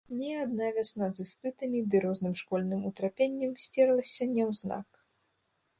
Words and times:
Не 0.19 0.29
адна 0.43 0.69
вясна 0.77 1.09
з 1.17 1.25
іспытамі 1.25 1.81
ды 1.95 2.01
розным 2.07 2.33
школьным 2.41 2.81
утрапеннем 2.93 3.53
сцерлася 3.69 4.23
няўзнак. 4.35 4.87